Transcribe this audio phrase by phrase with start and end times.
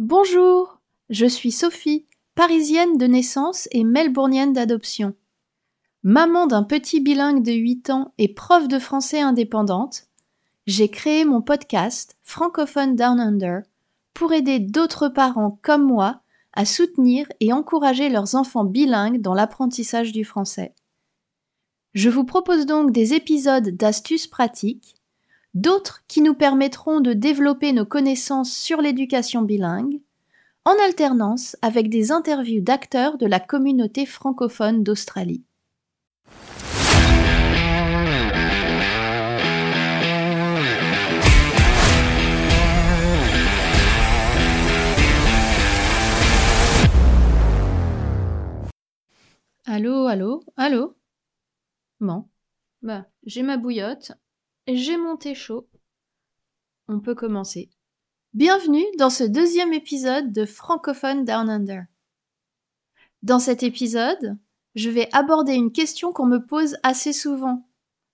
[0.00, 0.80] Bonjour,
[1.10, 5.12] je suis Sophie, parisienne de naissance et melbournienne d'adoption.
[6.02, 10.06] Maman d'un petit bilingue de 8 ans et prof de français indépendante,
[10.66, 13.60] j'ai créé mon podcast Francophone Down Under
[14.14, 16.22] pour aider d'autres parents comme moi
[16.54, 20.74] à soutenir et encourager leurs enfants bilingues dans l'apprentissage du français.
[21.92, 24.94] Je vous propose donc des épisodes d'astuces pratiques,
[25.54, 30.00] d'autres qui nous permettront de développer nos connaissances sur l'éducation bilingue,
[30.64, 35.42] en alternance avec des interviews d'acteurs de la communauté francophone d'Australie.
[49.66, 50.94] Allô, allô, allô?
[52.00, 52.28] Bon,
[52.82, 54.12] bah, j'ai ma bouillotte,
[54.66, 55.68] j'ai mon thé chaud.
[56.88, 57.70] On peut commencer.
[58.34, 61.84] Bienvenue dans ce deuxième épisode de Francophone Down Under.
[63.22, 64.38] Dans cet épisode,
[64.74, 67.68] je vais aborder une question qu'on me pose assez souvent.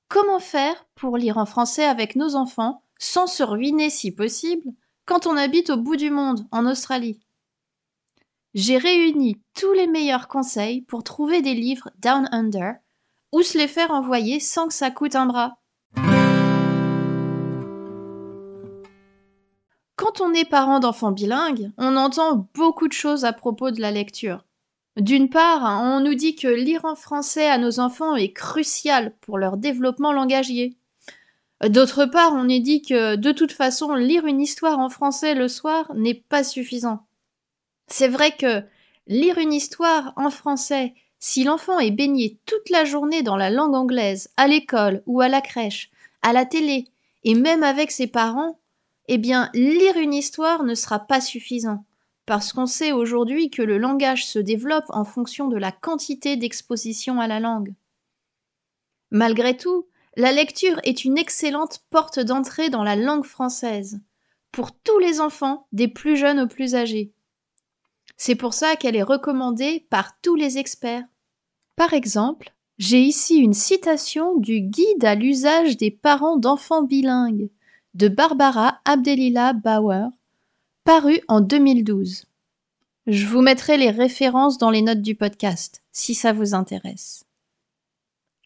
[0.08, 4.70] Comment faire pour lire en français avec nos enfants sans se ruiner si possible
[5.04, 7.20] quand on habite au bout du monde, en Australie?
[8.54, 12.76] J'ai réuni tous les meilleurs conseils pour trouver des livres Down Under
[13.32, 15.58] ou se les faire envoyer sans que ça coûte un bras.
[20.16, 23.90] Quand on est parent d'enfants bilingues, on entend beaucoup de choses à propos de la
[23.90, 24.44] lecture.
[24.96, 29.36] D'une part, on nous dit que lire en français à nos enfants est crucial pour
[29.36, 30.74] leur développement langagier.
[31.68, 35.48] D'autre part, on nous dit que de toute façon, lire une histoire en français le
[35.48, 37.04] soir n'est pas suffisant.
[37.86, 38.62] C'est vrai que
[39.06, 43.74] lire une histoire en français si l'enfant est baigné toute la journée dans la langue
[43.74, 45.90] anglaise, à l'école ou à la crèche,
[46.22, 46.86] à la télé,
[47.24, 48.58] et même avec ses parents,
[49.08, 51.84] eh bien, lire une histoire ne sera pas suffisant,
[52.26, 57.20] parce qu'on sait aujourd'hui que le langage se développe en fonction de la quantité d'exposition
[57.20, 57.74] à la langue.
[59.10, 64.00] Malgré tout, la lecture est une excellente porte d'entrée dans la langue française,
[64.50, 67.12] pour tous les enfants, des plus jeunes aux plus âgés.
[68.16, 71.04] C'est pour ça qu'elle est recommandée par tous les experts.
[71.76, 77.50] Par exemple, j'ai ici une citation du Guide à l'usage des parents d'enfants bilingues
[77.96, 80.10] de Barbara Abdelila Bauer,
[80.84, 82.26] paru en 2012.
[83.06, 87.24] Je vous mettrai les références dans les notes du podcast, si ça vous intéresse.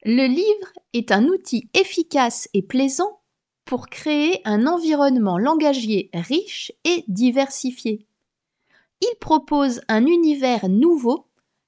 [0.04, 3.18] Le livre est un outil efficace et plaisant
[3.64, 8.06] pour créer un environnement langagier riche et diversifié.
[9.00, 11.26] Il propose un univers nouveau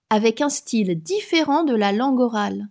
[0.08, 2.68] avec un style différent de la langue orale.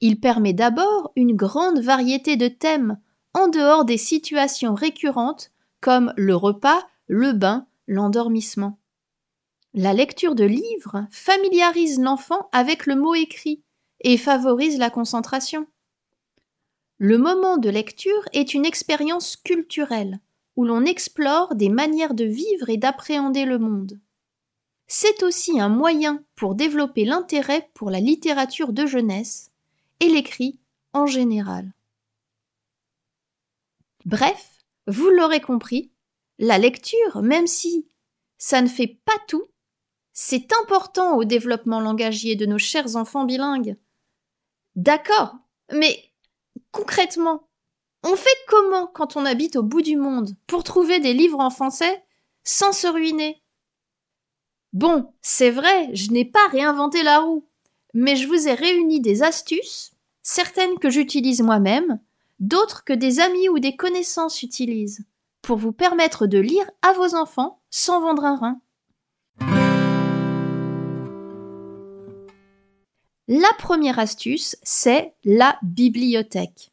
[0.00, 3.00] Il permet d'abord une grande variété de thèmes
[3.34, 5.50] en dehors des situations récurrentes
[5.80, 8.78] comme le repas, le bain, l'endormissement.
[9.74, 13.62] La lecture de livres familiarise l'enfant avec le mot écrit
[14.00, 15.66] et favorise la concentration.
[16.98, 20.20] Le moment de lecture est une expérience culturelle
[20.56, 24.00] où l'on explore des manières de vivre et d'appréhender le monde.
[24.88, 29.52] C'est aussi un moyen pour développer l'intérêt pour la littérature de jeunesse
[30.00, 30.58] et l'écrit
[30.92, 31.72] en général.
[34.08, 35.92] Bref, vous l'aurez compris,
[36.38, 37.86] la lecture, même si
[38.38, 39.44] ça ne fait pas tout,
[40.14, 43.76] c'est important au développement langagier de nos chers enfants bilingues.
[44.76, 45.36] D'accord,
[45.70, 46.10] mais
[46.70, 47.50] concrètement,
[48.02, 51.50] on fait comment quand on habite au bout du monde pour trouver des livres en
[51.50, 52.02] français
[52.44, 53.42] sans se ruiner?
[54.72, 57.46] Bon, c'est vrai, je n'ai pas réinventé la roue,
[57.92, 59.92] mais je vous ai réuni des astuces,
[60.22, 62.00] certaines que j'utilise moi-même,
[62.40, 65.04] d'autres que des amis ou des connaissances utilisent,
[65.42, 68.60] pour vous permettre de lire à vos enfants sans vendre un rein.
[73.28, 76.72] La première astuce, c'est la bibliothèque.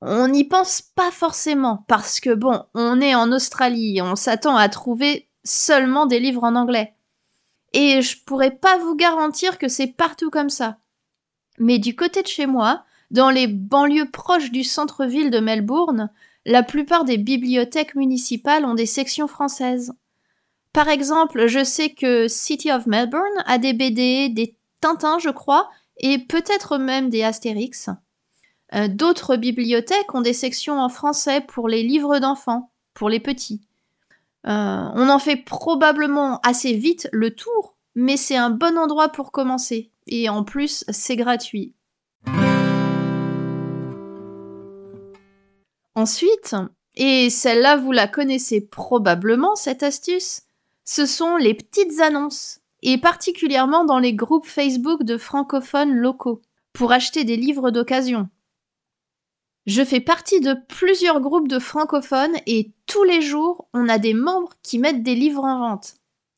[0.00, 4.68] On n'y pense pas forcément parce que bon, on est en Australie, on s'attend à
[4.68, 6.94] trouver seulement des livres en anglais.
[7.72, 10.78] Et je pourrais pas vous garantir que c'est partout comme ça.
[11.58, 16.10] Mais du côté de chez moi, dans les banlieues proches du centre-ville de Melbourne,
[16.46, 19.92] la plupart des bibliothèques municipales ont des sections françaises.
[20.72, 25.68] Par exemple, je sais que City of Melbourne a des BD, des Tintins, je crois,
[25.98, 27.90] et peut-être même des Astérix.
[28.74, 33.60] Euh, d'autres bibliothèques ont des sections en français pour les livres d'enfants, pour les petits.
[34.46, 39.30] Euh, on en fait probablement assez vite le tour, mais c'est un bon endroit pour
[39.30, 39.90] commencer.
[40.06, 41.74] Et en plus, c'est gratuit.
[46.02, 46.56] Ensuite,
[46.96, 50.42] Et celle-là, vous la connaissez probablement, cette astuce.
[50.84, 56.90] Ce sont les petites annonces, et particulièrement dans les groupes Facebook de francophones locaux, pour
[56.90, 58.28] acheter des livres d'occasion.
[59.66, 64.12] Je fais partie de plusieurs groupes de francophones et tous les jours, on a des
[64.12, 65.94] membres qui mettent des livres en vente.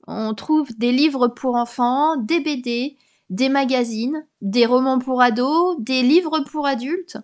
[0.06, 2.98] On trouve des livres pour enfants, des BD,
[3.30, 7.16] des magazines, des romans pour ados, des livres pour adultes,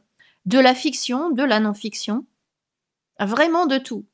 [0.46, 2.24] de la fiction, de la non-fiction.
[3.20, 4.06] Vraiment de tout.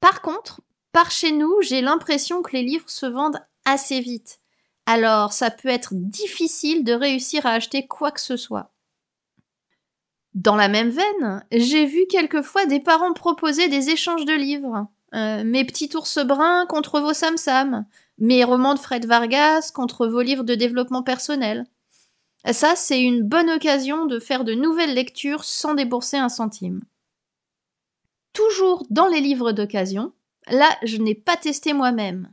[0.00, 0.60] Par contre,
[0.92, 4.38] par chez nous, j'ai l'impression que les livres se vendent assez vite.
[4.86, 8.70] Alors, ça peut être difficile de réussir à acheter quoi que ce soit.
[10.34, 14.86] Dans la même veine, j'ai vu quelquefois des parents proposer des échanges de livres.
[15.14, 17.86] Euh, mes petits ours bruns contre vos Sam
[18.18, 21.66] mes romans de Fred Vargas contre vos livres de développement personnel.
[22.52, 26.82] Ça, c'est une bonne occasion de faire de nouvelles lectures sans débourser un centime.
[28.34, 30.12] Toujours dans les livres d'occasion,
[30.48, 32.30] là, je n'ai pas testé moi-même.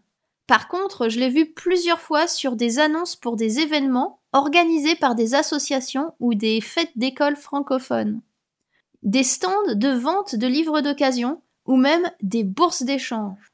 [0.48, 5.16] Par contre, je l'ai vu plusieurs fois sur des annonces pour des événements organisés par
[5.16, 8.22] des associations ou des fêtes d'école francophones.
[9.04, 13.54] Des stands de vente de livres d'occasion ou même des bourses d'échange.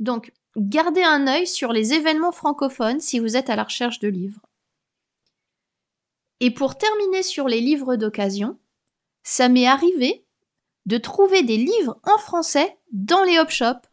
[0.00, 4.08] Donc, gardez un œil sur les événements francophones si vous êtes à la recherche de
[4.08, 4.42] livres.
[6.40, 8.58] Et pour terminer sur les livres d'occasion,
[9.22, 10.23] ça m'est arrivé
[10.86, 13.88] de trouver des livres en français dans les hop shops.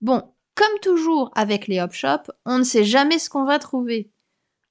[0.00, 4.10] Bon, comme toujours avec les hop shops, on ne sait jamais ce qu'on va trouver.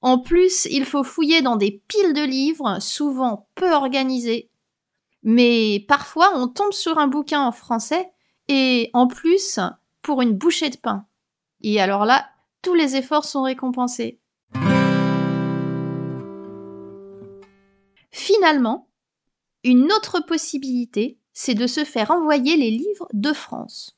[0.02, 4.50] En plus, il faut fouiller dans des piles de livres, souvent peu organisés.
[5.22, 8.10] Mais parfois, on tombe sur un bouquin en français
[8.48, 9.60] et en plus,
[10.02, 11.06] pour une bouchée de pain.
[11.60, 12.30] Et alors là,
[12.62, 14.20] tous les efforts sont récompensés.
[18.10, 18.89] Finalement,
[19.64, 23.96] une autre possibilité, c'est de se faire envoyer les livres de France.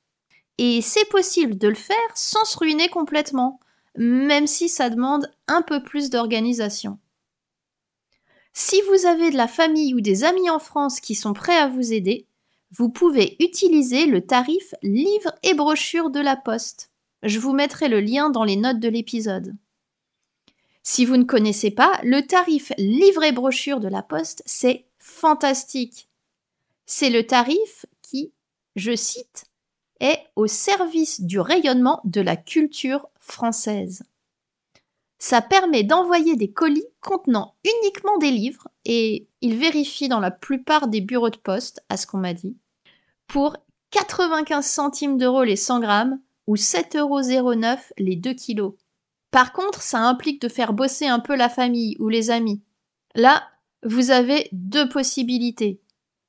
[0.59, 3.61] Et c'est possible de le faire sans se ruiner complètement,
[3.97, 6.99] même si ça demande un peu plus d'organisation.
[8.53, 11.69] Si vous avez de la famille ou des amis en France qui sont prêts à
[11.69, 12.27] vous aider,
[12.71, 16.91] vous pouvez utiliser le tarif livre et brochure de la Poste.
[17.23, 19.55] Je vous mettrai le lien dans les notes de l'épisode.
[20.83, 26.09] Si vous ne connaissez pas, le tarif livre et brochure de la Poste, c'est fantastique.
[26.87, 28.33] C'est le tarif qui,
[28.77, 29.45] je cite,
[30.01, 34.05] est au service du rayonnement de la culture française.
[35.19, 40.89] Ça permet d'envoyer des colis contenant uniquement des livres, et il vérifie dans la plupart
[40.89, 42.57] des bureaux de poste, à ce qu'on m'a dit,
[43.27, 43.57] pour
[43.91, 47.53] 95 centimes d'euros les 100 grammes ou 7,09 euros
[47.99, 48.75] les 2 kilos.
[49.31, 52.63] Par contre, ça implique de faire bosser un peu la famille ou les amis.
[53.15, 53.52] Là,
[53.83, 55.81] vous avez deux possibilités.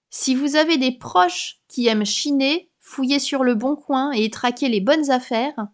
[0.09, 4.69] Si vous avez des proches qui aiment chiner, fouiller sur le bon coin et traquer
[4.69, 5.67] les bonnes affaires,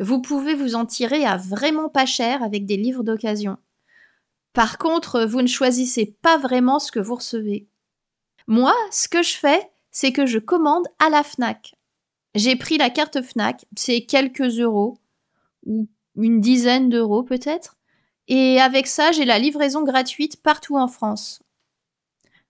[0.00, 3.56] vous pouvez vous en tirer à vraiment pas cher avec des livres d'occasion.
[4.52, 7.68] Par contre, vous ne choisissez pas vraiment ce que vous recevez.
[8.46, 11.74] Moi, ce que je fais, c'est que je commande à la FNAC.
[12.34, 14.98] J'ai pris la carte FNAC, c'est quelques euros,
[15.66, 17.76] ou une dizaine d'euros peut-être,
[18.28, 21.40] et avec ça, j'ai la livraison gratuite partout en France.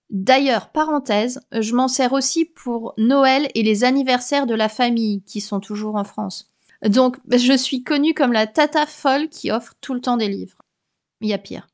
[0.09, 5.41] D'ailleurs, parenthèse, je m'en sers aussi pour Noël et les anniversaires de la famille qui
[5.41, 6.51] sont toujours en France.
[6.85, 10.61] Donc, je suis connue comme la tata folle qui offre tout le temps des livres.
[11.21, 11.67] Il y a pire.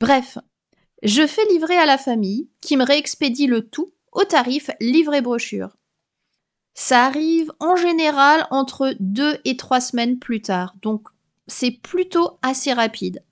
[0.00, 0.38] Bref,
[1.02, 5.20] je fais livrer à la famille qui me réexpédie le tout au tarif livre et
[5.20, 5.76] brochure.
[6.74, 11.08] Ça arrive en général entre deux et trois semaines plus tard, donc
[11.46, 13.22] c'est plutôt assez rapide.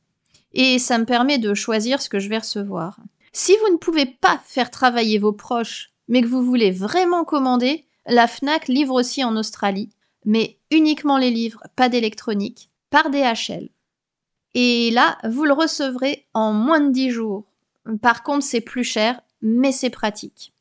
[0.53, 2.99] Et ça me permet de choisir ce que je vais recevoir.
[3.33, 7.87] Si vous ne pouvez pas faire travailler vos proches, mais que vous voulez vraiment commander,
[8.07, 9.91] la FNAC livre aussi en Australie,
[10.25, 13.69] mais uniquement les livres, pas d'électronique, par DHL.
[14.55, 17.45] Et là, vous le recevrez en moins de 10 jours.
[18.03, 20.53] Par contre, c'est plus cher, mais c'est pratique.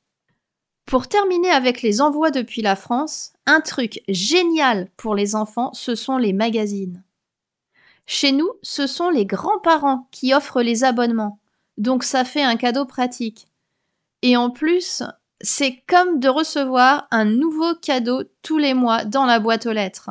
[0.85, 5.95] Pour terminer avec les envois depuis la France, un truc génial pour les enfants, ce
[5.95, 7.03] sont les magazines.
[8.11, 11.37] Chez nous, ce sont les grands-parents qui offrent les abonnements,
[11.77, 13.47] donc ça fait un cadeau pratique.
[14.23, 15.03] Et en plus,
[15.41, 20.09] c'est comme de recevoir un nouveau cadeau tous les mois dans la boîte aux lettres.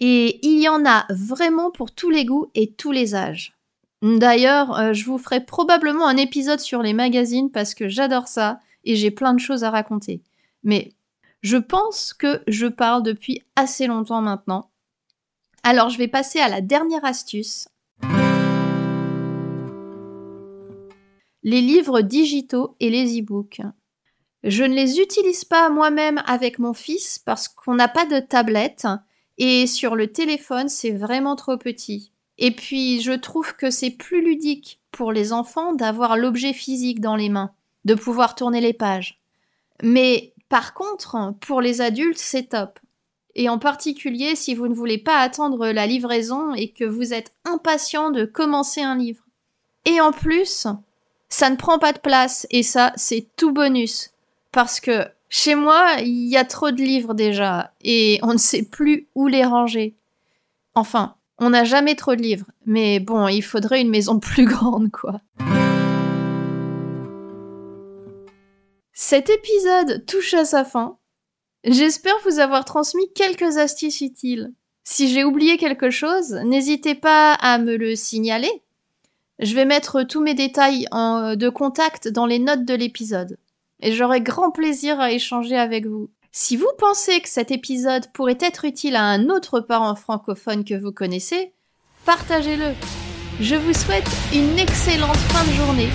[0.00, 3.56] Et il y en a vraiment pour tous les goûts et tous les âges.
[4.02, 8.58] D'ailleurs, euh, je vous ferai probablement un épisode sur les magazines parce que j'adore ça
[8.82, 10.20] et j'ai plein de choses à raconter.
[10.64, 10.94] Mais
[11.42, 14.68] je pense que je parle depuis assez longtemps maintenant.
[15.62, 17.68] Alors je vais passer à la dernière astuce.
[21.42, 23.60] Les livres digitaux et les e-books.
[24.42, 28.86] Je ne les utilise pas moi-même avec mon fils parce qu'on n'a pas de tablette
[29.36, 32.12] et sur le téléphone c'est vraiment trop petit.
[32.38, 37.16] Et puis je trouve que c'est plus ludique pour les enfants d'avoir l'objet physique dans
[37.16, 37.52] les mains,
[37.84, 39.20] de pouvoir tourner les pages.
[39.82, 42.80] Mais par contre, pour les adultes, c'est top.
[43.34, 47.32] Et en particulier si vous ne voulez pas attendre la livraison et que vous êtes
[47.44, 49.24] impatient de commencer un livre.
[49.84, 50.66] Et en plus,
[51.28, 54.10] ça ne prend pas de place et ça, c'est tout bonus.
[54.52, 58.64] Parce que chez moi, il y a trop de livres déjà et on ne sait
[58.64, 59.94] plus où les ranger.
[60.74, 64.90] Enfin, on n'a jamais trop de livres, mais bon, il faudrait une maison plus grande,
[64.90, 65.20] quoi.
[68.92, 70.98] Cet épisode touche à sa fin.
[71.64, 74.52] J'espère vous avoir transmis quelques astuces utiles.
[74.82, 78.50] Si j'ai oublié quelque chose, n'hésitez pas à me le signaler.
[79.38, 83.38] Je vais mettre tous mes détails de contact dans les notes de l'épisode
[83.80, 86.10] et j'aurai grand plaisir à échanger avec vous.
[86.32, 90.74] Si vous pensez que cet épisode pourrait être utile à un autre parent francophone que
[90.74, 91.52] vous connaissez,
[92.06, 92.72] partagez-le.
[93.40, 95.88] Je vous souhaite une excellente fin de journée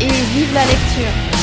[0.00, 1.35] et vive la lecture